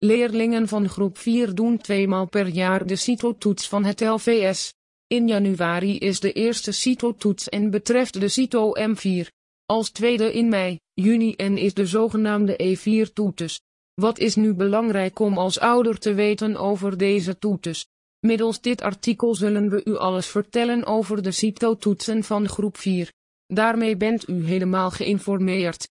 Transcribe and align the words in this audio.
Leerlingen 0.00 0.68
van 0.68 0.88
groep 0.88 1.18
4 1.18 1.54
doen 1.54 1.78
tweemaal 1.78 2.28
per 2.28 2.46
jaar 2.46 2.86
de 2.86 2.96
CITO-toets 2.96 3.68
van 3.68 3.84
het 3.84 4.00
LVS. 4.00 4.74
In 5.06 5.28
januari 5.28 5.98
is 5.98 6.20
de 6.20 6.32
eerste 6.32 6.72
CITO-toets 6.72 7.48
en 7.48 7.70
betreft 7.70 8.20
de 8.20 8.28
CITO 8.28 8.72
M4. 8.74 9.28
Als 9.66 9.90
tweede 9.90 10.32
in 10.32 10.48
mei, 10.48 10.78
juni 10.94 11.34
en 11.34 11.56
is 11.56 11.74
de 11.74 11.86
zogenaamde 11.86 12.76
E4-toetes. 12.78 13.60
Wat 13.94 14.18
is 14.18 14.34
nu 14.34 14.54
belangrijk 14.54 15.18
om 15.18 15.38
als 15.38 15.58
ouder 15.58 15.98
te 15.98 16.14
weten 16.14 16.56
over 16.56 16.98
deze 16.98 17.38
toetes? 17.38 17.86
Middels 18.20 18.60
dit 18.60 18.82
artikel 18.82 19.34
zullen 19.34 19.68
we 19.68 19.80
u 19.84 19.96
alles 19.96 20.26
vertellen 20.26 20.84
over 20.84 21.22
de 21.22 21.30
CITO-toetsen 21.30 22.24
van 22.24 22.48
groep 22.48 22.76
4. 22.76 23.12
Daarmee 23.46 23.96
bent 23.96 24.28
u 24.28 24.46
helemaal 24.46 24.90
geïnformeerd. 24.90 25.88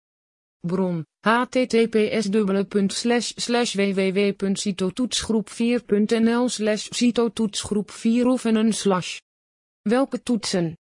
Bron 0.60 1.05
https 1.28 2.30
www.citotoetsgroep4.nl 3.76 6.50
slash 6.50 6.88
citotoetsgroep 6.89 7.92
4 7.92 8.28
oefenen 8.28 8.74
slash 8.74 9.20
Welke 9.82 10.24
toetsen? 10.24 10.78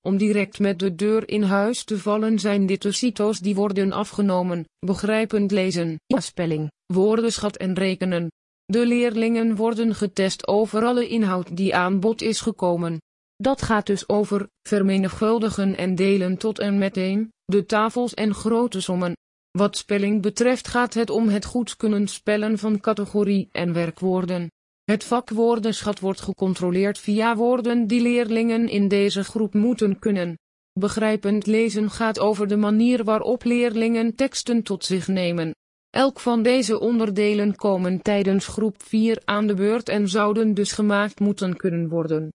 Om 0.00 0.16
direct 0.16 0.58
met 0.58 0.78
de 0.78 0.94
deur 0.94 1.28
in 1.28 1.42
huis 1.42 1.84
te 1.84 1.98
vallen 1.98 2.38
zijn 2.38 2.66
dit 2.66 2.82
de 2.82 2.92
CITO's 2.92 3.40
die 3.40 3.54
worden 3.54 3.92
afgenomen, 3.92 4.64
begrijpend 4.78 5.50
lezen, 5.50 6.00
spelling, 6.06 6.70
woordenschat 6.86 7.56
en 7.56 7.74
rekenen. 7.74 8.30
De 8.64 8.86
leerlingen 8.86 9.56
worden 9.56 9.94
getest 9.94 10.48
over 10.48 10.84
alle 10.84 11.08
inhoud 11.08 11.56
die 11.56 11.74
aan 11.74 12.00
bod 12.00 12.22
is 12.22 12.40
gekomen. 12.40 13.00
Dat 13.36 13.62
gaat 13.62 13.86
dus 13.86 14.08
over 14.08 14.48
vermenigvuldigen 14.62 15.76
en 15.76 15.94
delen 15.94 16.36
tot 16.36 16.58
en 16.58 16.78
met 16.78 16.96
1, 16.96 17.30
de 17.46 17.66
tafels 17.66 18.14
en 18.14 18.34
grote 18.34 18.80
sommen. 18.80 19.16
Wat 19.50 19.76
spelling 19.76 20.22
betreft 20.22 20.68
gaat 20.68 20.94
het 20.94 21.10
om 21.10 21.28
het 21.28 21.44
goed 21.44 21.76
kunnen 21.76 22.08
spellen 22.08 22.58
van 22.58 22.80
categorie 22.80 23.48
en 23.52 23.72
werkwoorden. 23.72 24.48
Het 24.84 25.04
vakwoordenschat 25.04 26.00
wordt 26.00 26.20
gecontroleerd 26.20 26.98
via 26.98 27.36
woorden 27.36 27.86
die 27.86 28.00
leerlingen 28.00 28.68
in 28.68 28.88
deze 28.88 29.24
groep 29.24 29.54
moeten 29.54 29.98
kunnen. 29.98 30.38
Begrijpend 30.72 31.46
lezen 31.46 31.90
gaat 31.90 32.18
over 32.18 32.48
de 32.48 32.56
manier 32.56 33.04
waarop 33.04 33.44
leerlingen 33.44 34.14
teksten 34.14 34.62
tot 34.62 34.84
zich 34.84 35.08
nemen. 35.08 35.54
Elk 35.90 36.20
van 36.20 36.42
deze 36.42 36.80
onderdelen 36.80 37.56
komen 37.56 38.02
tijdens 38.02 38.46
groep 38.46 38.82
4 38.82 39.22
aan 39.24 39.46
de 39.46 39.54
beurt 39.54 39.88
en 39.88 40.08
zouden 40.08 40.54
dus 40.54 40.72
gemaakt 40.72 41.20
moeten 41.20 41.56
kunnen 41.56 41.88
worden. 41.88 42.28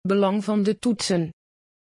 Belang 0.00 0.44
van 0.44 0.62
de 0.62 0.78
toetsen. 0.78 1.30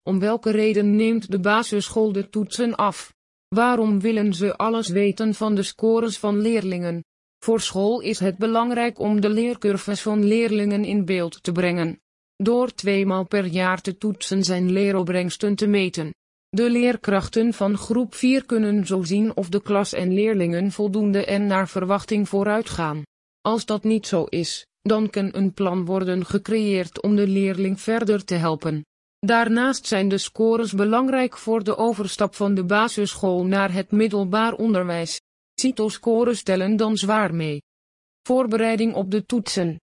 Om 0.08 0.18
welke 0.18 0.50
reden 0.50 0.96
neemt 0.96 1.30
de 1.30 1.38
basisschool 1.38 2.12
de 2.12 2.28
toetsen 2.28 2.74
af? 2.74 3.14
Waarom 3.48 4.00
willen 4.00 4.34
ze 4.34 4.56
alles 4.56 4.88
weten 4.88 5.34
van 5.34 5.54
de 5.54 5.62
scores 5.62 6.18
van 6.18 6.40
leerlingen? 6.40 7.04
Voor 7.38 7.60
school 7.60 8.00
is 8.00 8.18
het 8.18 8.38
belangrijk 8.38 8.98
om 8.98 9.20
de 9.20 9.28
leercurves 9.28 10.02
van 10.02 10.24
leerlingen 10.24 10.84
in 10.84 11.04
beeld 11.04 11.42
te 11.42 11.52
brengen. 11.52 12.00
Door 12.36 12.74
tweemaal 12.74 13.26
per 13.26 13.44
jaar 13.44 13.80
te 13.80 13.98
toetsen 13.98 14.44
zijn 14.44 14.72
leeropbrengsten 14.72 15.54
te 15.54 15.66
meten. 15.66 16.14
De 16.48 16.70
leerkrachten 16.70 17.52
van 17.52 17.76
groep 17.76 18.14
4 18.14 18.46
kunnen 18.46 18.86
zo 18.86 19.02
zien 19.02 19.36
of 19.36 19.48
de 19.48 19.62
klas 19.62 19.92
en 19.92 20.12
leerlingen 20.12 20.72
voldoende 20.72 21.24
en 21.24 21.46
naar 21.46 21.68
verwachting 21.68 22.28
vooruitgaan. 22.28 23.02
Als 23.40 23.66
dat 23.66 23.84
niet 23.84 24.06
zo 24.06 24.24
is, 24.24 24.66
dan 24.82 25.10
kan 25.10 25.28
een 25.32 25.52
plan 25.52 25.84
worden 25.84 26.24
gecreëerd 26.24 27.02
om 27.02 27.16
de 27.16 27.26
leerling 27.26 27.80
verder 27.80 28.24
te 28.24 28.34
helpen. 28.34 28.82
Daarnaast 29.26 29.86
zijn 29.86 30.08
de 30.08 30.18
scores 30.18 30.72
belangrijk 30.72 31.38
voor 31.38 31.64
de 31.64 31.76
overstap 31.76 32.34
van 32.34 32.54
de 32.54 32.64
basisschool 32.64 33.44
naar 33.44 33.72
het 33.72 33.90
middelbaar 33.90 34.54
onderwijs. 34.54 35.20
CITO-scores 35.54 36.38
stellen 36.38 36.76
dan 36.76 36.96
zwaar 36.96 37.34
mee. 37.34 37.62
Voorbereiding 38.22 38.94
op 38.94 39.10
de 39.10 39.26
toetsen. 39.26 39.80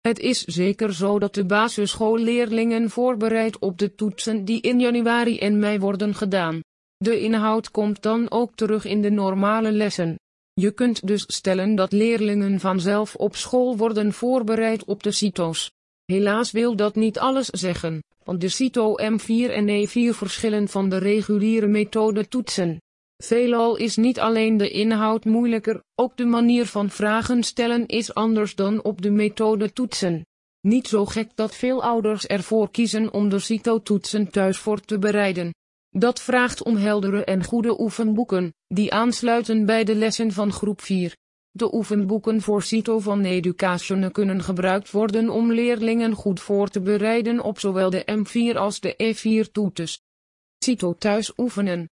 Het 0.00 0.18
is 0.18 0.44
zeker 0.44 0.94
zo 0.94 1.18
dat 1.18 1.34
de 1.34 1.44
basisschoolleerlingen 1.44 2.90
voorbereid 2.90 3.58
op 3.58 3.78
de 3.78 3.94
toetsen 3.94 4.44
die 4.44 4.60
in 4.60 4.80
januari 4.80 5.38
en 5.38 5.58
mei 5.58 5.78
worden 5.78 6.14
gedaan. 6.14 6.60
De 6.96 7.20
inhoud 7.20 7.70
komt 7.70 8.02
dan 8.02 8.30
ook 8.30 8.54
terug 8.54 8.84
in 8.84 9.02
de 9.02 9.10
normale 9.10 9.72
lessen. 9.72 10.16
Je 10.52 10.70
kunt 10.70 11.06
dus 11.06 11.24
stellen 11.26 11.74
dat 11.74 11.92
leerlingen 11.92 12.60
vanzelf 12.60 13.14
op 13.14 13.36
school 13.36 13.76
worden 13.76 14.12
voorbereid 14.12 14.84
op 14.84 15.02
de 15.02 15.12
CITO's. 15.12 15.70
Helaas 16.04 16.50
wil 16.50 16.76
dat 16.76 16.94
niet 16.94 17.18
alles 17.18 17.46
zeggen, 17.46 18.02
want 18.28 18.40
de 18.40 18.48
CITO 18.48 18.94
M4 18.98 19.50
en 19.50 19.66
E4 19.68 20.16
verschillen 20.16 20.68
van 20.68 20.88
de 20.88 20.98
reguliere 20.98 21.66
methode 21.66 22.28
toetsen. 22.28 22.80
Veelal 23.16 23.76
is 23.76 23.96
niet 23.96 24.20
alleen 24.20 24.56
de 24.56 24.70
inhoud 24.70 25.24
moeilijker, 25.24 25.82
ook 25.94 26.16
de 26.16 26.24
manier 26.24 26.66
van 26.66 26.90
vragen 26.90 27.42
stellen 27.42 27.86
is 27.86 28.14
anders 28.14 28.54
dan 28.54 28.82
op 28.82 29.02
de 29.02 29.10
methode 29.10 29.72
toetsen. 29.72 30.26
Niet 30.60 30.88
zo 30.88 31.04
gek 31.04 31.30
dat 31.34 31.54
veel 31.54 31.82
ouders 31.82 32.26
ervoor 32.26 32.70
kiezen 32.70 33.12
om 33.12 33.28
de 33.28 33.38
CITO-toetsen 33.38 34.30
thuis 34.30 34.58
voor 34.58 34.80
te 34.80 34.98
bereiden. 34.98 35.54
Dat 35.90 36.20
vraagt 36.20 36.62
om 36.62 36.76
heldere 36.76 37.24
en 37.24 37.44
goede 37.44 37.80
oefenboeken, 37.80 38.54
die 38.66 38.92
aansluiten 38.92 39.66
bij 39.66 39.84
de 39.84 39.94
lessen 39.94 40.32
van 40.32 40.52
groep 40.52 40.80
4. 40.80 41.16
De 41.58 41.74
oefenboeken 41.74 42.40
voor 42.40 42.62
CITO 42.62 42.98
van 42.98 43.24
Education 43.24 44.12
kunnen 44.12 44.42
gebruikt 44.42 44.90
worden 44.90 45.28
om 45.28 45.52
leerlingen 45.52 46.14
goed 46.14 46.40
voor 46.40 46.68
te 46.68 46.80
bereiden 46.80 47.40
op 47.40 47.58
zowel 47.58 47.90
de 47.90 48.04
M4 48.10 48.56
als 48.56 48.80
de 48.80 48.92
E4-toetes. 48.92 50.00
CITO 50.58 50.94
thuis 50.98 51.32
oefenen. 51.36 51.90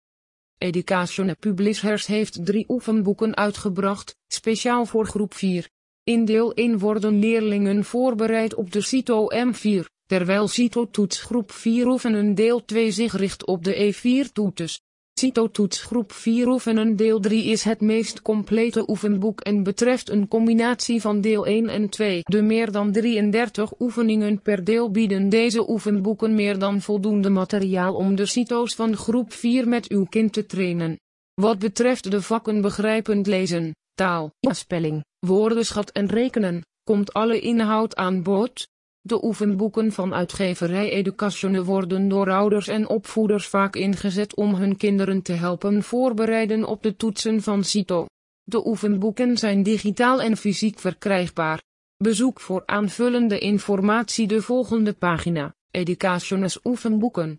Education 0.58 1.36
Publishers 1.40 2.06
heeft 2.06 2.46
drie 2.46 2.66
oefenboeken 2.68 3.36
uitgebracht, 3.36 4.16
speciaal 4.28 4.86
voor 4.86 5.06
groep 5.06 5.34
4. 5.34 5.70
In 6.04 6.26
deel 6.26 6.54
1 6.54 6.80
worden 6.80 7.20
leerlingen 7.20 7.84
voorbereid 7.84 8.54
op 8.54 8.72
de 8.72 8.82
CITO 8.82 9.28
M4, 9.32 9.86
terwijl 10.06 10.48
CITO 10.48 10.90
toetsgroep 10.90 11.52
4 11.52 11.88
oefenen 11.88 12.36
deel 12.36 12.66
2 12.66 12.92
zich 12.92 13.14
richt 13.14 13.46
op 13.46 13.64
de 13.64 13.94
E4-toetes. 13.94 14.82
CITO-toets 15.24 15.82
groep 15.82 16.12
4 16.12 16.48
oefenen 16.48 16.96
deel 16.96 17.20
3 17.20 17.44
is 17.44 17.64
het 17.64 17.82
meest 17.82 18.22
complete 18.22 18.84
oefenboek 18.90 19.42
en 19.42 19.64
betreft 19.64 20.10
een 20.10 20.28
combinatie 20.28 21.02
van 21.02 21.22
deel 21.22 21.46
1 21.46 21.70
en 21.70 21.90
2. 21.90 22.22
De 22.24 22.42
meer 22.42 22.72
dan 22.72 22.92
33 22.92 23.80
oefeningen 23.80 24.42
per 24.42 24.64
deel 24.64 24.92
bieden 24.92 25.30
deze 25.30 25.70
oefenboeken 25.70 26.36
meer 26.36 26.60
dan 26.60 26.82
voldoende 26.82 27.30
materiaal 27.30 27.94
om 27.94 28.16
de 28.16 28.26
CITO's 28.26 28.76
van 28.76 28.96
groep 28.96 29.34
4 29.34 29.68
met 29.68 29.90
uw 29.90 30.06
kind 30.06 30.34
te 30.34 30.46
trainen. 30.46 31.00
Wat 31.34 31.60
betreft 31.60 32.12
de 32.12 32.22
vakken 32.22 32.62
begrijpend 32.62 33.28
lezen, 33.28 33.76
taal, 33.94 34.32
spelling, 34.40 35.04
woordenschat 35.20 35.90
en 35.90 36.08
rekenen, 36.08 36.62
komt 36.84 37.14
alle 37.14 37.40
inhoud 37.40 37.96
aan 37.96 38.24
bod. 38.24 38.68
De 39.06 39.24
oefenboeken 39.24 39.92
van 39.92 40.14
uitgeverij 40.14 40.90
Education 40.90 41.64
worden 41.64 42.08
door 42.08 42.32
ouders 42.32 42.68
en 42.68 42.88
opvoeders 42.88 43.48
vaak 43.48 43.76
ingezet 43.76 44.36
om 44.36 44.56
hun 44.56 44.78
kinderen 44.78 45.22
te 45.22 45.34
helpen 45.34 45.84
voorbereiden 45.84 46.66
op 46.66 46.84
de 46.84 46.96
toetsen 46.96 47.42
van 47.42 47.64
CITO. 47.64 48.06
De 48.44 48.68
oefenboeken 48.68 49.38
zijn 49.38 49.64
digitaal 49.64 50.22
en 50.22 50.38
fysiek 50.38 50.80
verkrijgbaar. 50.80 51.62
Bezoek 51.98 52.40
voor 52.40 52.64
aanvullende 52.66 53.40
informatie 53.40 54.28
de 54.28 54.42
volgende 54.42 54.94
pagina, 54.94 55.56
Educationes 55.72 56.60
oefenboeken. 56.64 57.38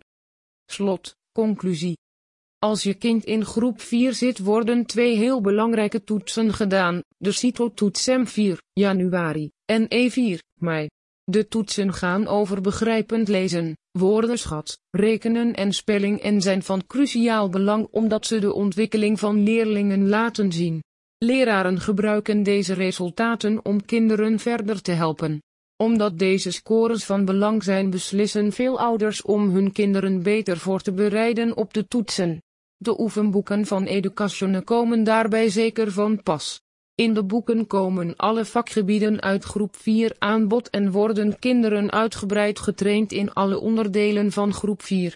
Slot, 0.66 1.16
conclusie. 1.32 1.98
Als 2.58 2.82
je 2.82 2.94
kind 2.94 3.24
in 3.24 3.44
groep 3.44 3.80
4 3.80 4.14
zit 4.14 4.38
worden 4.38 4.86
twee 4.86 5.16
heel 5.16 5.40
belangrijke 5.40 6.04
toetsen 6.04 6.52
gedaan, 6.52 7.02
de 7.16 7.32
CITO-toets 7.32 8.10
M4, 8.10 8.56
januari, 8.72 9.50
en 9.64 9.84
E4, 9.84 10.38
mei. 10.60 10.88
De 11.24 11.48
toetsen 11.48 11.92
gaan 11.92 12.26
over 12.26 12.60
begrijpend 12.60 13.28
lezen, 13.28 13.76
woordenschat, 13.90 14.78
rekenen 14.90 15.54
en 15.54 15.72
spelling 15.72 16.20
en 16.20 16.40
zijn 16.40 16.62
van 16.62 16.86
cruciaal 16.86 17.48
belang 17.48 17.88
omdat 17.90 18.26
ze 18.26 18.38
de 18.38 18.54
ontwikkeling 18.54 19.18
van 19.18 19.42
leerlingen 19.42 20.08
laten 20.08 20.52
zien. 20.52 20.82
Leraren 21.18 21.80
gebruiken 21.80 22.42
deze 22.42 22.74
resultaten 22.74 23.64
om 23.64 23.84
kinderen 23.84 24.38
verder 24.38 24.82
te 24.82 24.92
helpen. 24.92 25.42
Omdat 25.76 26.18
deze 26.18 26.50
scores 26.50 27.04
van 27.04 27.24
belang 27.24 27.62
zijn 27.62 27.90
beslissen 27.90 28.52
veel 28.52 28.78
ouders 28.78 29.22
om 29.22 29.50
hun 29.50 29.72
kinderen 29.72 30.22
beter 30.22 30.58
voor 30.58 30.80
te 30.80 30.92
bereiden 30.92 31.56
op 31.56 31.74
de 31.74 31.88
toetsen. 31.88 32.42
De 32.76 33.00
oefenboeken 33.00 33.66
van 33.66 33.84
Education 33.84 34.64
komen 34.64 35.04
daarbij 35.04 35.48
zeker 35.48 35.92
van 35.92 36.22
pas. 36.22 36.62
In 36.96 37.14
de 37.14 37.24
boeken 37.24 37.66
komen 37.66 38.16
alle 38.16 38.44
vakgebieden 38.44 39.22
uit 39.22 39.44
groep 39.44 39.76
4 39.76 40.16
aan 40.18 40.48
bod 40.48 40.70
en 40.70 40.90
worden 40.90 41.38
kinderen 41.38 41.92
uitgebreid 41.92 42.58
getraind 42.58 43.12
in 43.12 43.32
alle 43.32 43.60
onderdelen 43.60 44.32
van 44.32 44.52
groep 44.52 44.82
4. 44.82 45.12